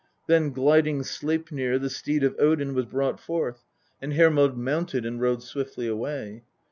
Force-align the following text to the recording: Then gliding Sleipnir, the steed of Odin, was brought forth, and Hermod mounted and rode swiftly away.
Then 0.25 0.49
gliding 0.49 1.03
Sleipnir, 1.03 1.77
the 1.79 1.87
steed 1.91 2.23
of 2.23 2.35
Odin, 2.39 2.73
was 2.73 2.87
brought 2.87 3.19
forth, 3.19 3.63
and 4.01 4.15
Hermod 4.15 4.57
mounted 4.57 5.05
and 5.05 5.21
rode 5.21 5.43
swiftly 5.43 5.85
away. 5.85 6.41